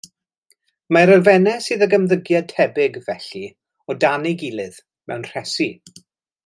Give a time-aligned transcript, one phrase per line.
[0.95, 3.45] Mae'r elfennau sydd ag ymddygiad tebyg, felly,
[3.87, 5.73] o dan ei gilydd, mewn rhesi.